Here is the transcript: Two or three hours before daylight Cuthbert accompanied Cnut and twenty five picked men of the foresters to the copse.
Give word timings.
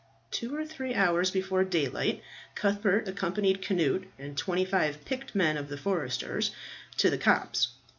Two 0.31 0.55
or 0.55 0.65
three 0.65 0.95
hours 0.95 1.29
before 1.29 1.63
daylight 1.63 2.23
Cuthbert 2.55 3.07
accompanied 3.07 3.61
Cnut 3.63 4.05
and 4.17 4.35
twenty 4.35 4.65
five 4.65 5.05
picked 5.05 5.35
men 5.35 5.57
of 5.57 5.67
the 5.69 5.77
foresters 5.77 6.49
to 6.97 7.11
the 7.11 7.19
copse. 7.19 7.73